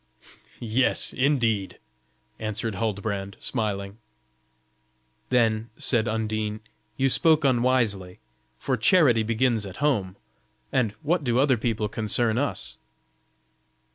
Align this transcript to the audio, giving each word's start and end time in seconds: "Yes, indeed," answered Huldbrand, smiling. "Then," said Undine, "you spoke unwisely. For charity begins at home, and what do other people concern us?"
"Yes, 0.59 1.13
indeed," 1.13 1.77
answered 2.39 2.73
Huldbrand, 2.73 3.37
smiling. 3.39 3.99
"Then," 5.29 5.69
said 5.77 6.07
Undine, 6.07 6.61
"you 6.97 7.07
spoke 7.07 7.43
unwisely. 7.45 8.19
For 8.57 8.77
charity 8.77 9.21
begins 9.21 9.63
at 9.63 9.75
home, 9.75 10.15
and 10.71 10.93
what 11.03 11.23
do 11.23 11.37
other 11.37 11.55
people 11.55 11.87
concern 11.87 12.39
us?" 12.39 12.77